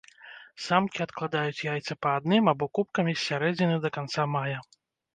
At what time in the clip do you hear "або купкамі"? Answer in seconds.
2.55-3.13